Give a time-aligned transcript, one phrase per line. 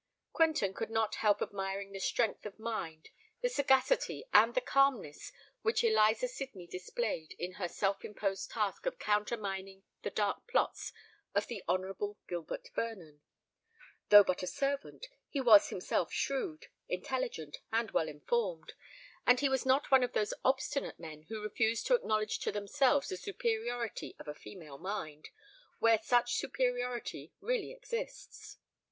[0.33, 3.09] Quentin could not help admiring the strength of mind,
[3.41, 5.31] the sagacity, and the calmness
[5.61, 10.91] which Eliza Sydney displayed in her self imposed task of countermining the dark plots
[11.35, 13.21] of the Honourable Gilbert Vernon.
[14.09, 18.73] Though but a servant, he was himself shrewd, intelligent, and well informed;
[19.27, 23.09] and he was not one of those obstinate men who refuse to acknowledge to themselves
[23.09, 25.29] the superiority of a female mind,
[25.77, 28.57] where such superiority really exists.